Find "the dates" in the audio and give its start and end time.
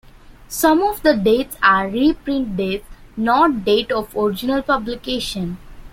1.03-1.57